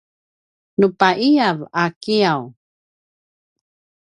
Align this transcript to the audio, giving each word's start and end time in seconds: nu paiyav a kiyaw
nu 0.79 0.87
paiyav 0.99 1.57
a 1.81 1.83
kiyaw 2.01 2.43